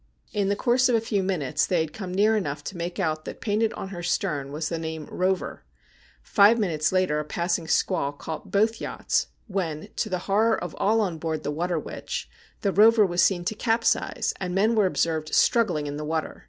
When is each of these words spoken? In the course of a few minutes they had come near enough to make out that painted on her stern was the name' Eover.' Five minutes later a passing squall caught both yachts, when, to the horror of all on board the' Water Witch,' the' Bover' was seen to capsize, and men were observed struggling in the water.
In 0.33 0.49
the 0.49 0.55
course 0.55 0.89
of 0.89 0.95
a 0.95 0.99
few 0.99 1.21
minutes 1.21 1.67
they 1.67 1.79
had 1.81 1.93
come 1.93 2.11
near 2.11 2.35
enough 2.35 2.63
to 2.63 2.75
make 2.75 2.99
out 2.99 3.23
that 3.25 3.39
painted 3.39 3.71
on 3.73 3.89
her 3.89 4.01
stern 4.01 4.51
was 4.51 4.67
the 4.67 4.79
name' 4.79 5.05
Eover.' 5.11 5.59
Five 6.23 6.57
minutes 6.57 6.91
later 6.91 7.19
a 7.19 7.23
passing 7.23 7.67
squall 7.67 8.11
caught 8.11 8.49
both 8.49 8.81
yachts, 8.81 9.27
when, 9.45 9.89
to 9.97 10.09
the 10.09 10.17
horror 10.25 10.57
of 10.57 10.73
all 10.79 11.01
on 11.01 11.19
board 11.19 11.43
the' 11.43 11.51
Water 11.61 11.77
Witch,' 11.77 12.27
the' 12.61 12.73
Bover' 12.73 13.07
was 13.07 13.21
seen 13.21 13.45
to 13.45 13.53
capsize, 13.53 14.33
and 14.39 14.55
men 14.55 14.73
were 14.73 14.87
observed 14.87 15.35
struggling 15.35 15.85
in 15.85 15.97
the 15.97 16.03
water. 16.05 16.39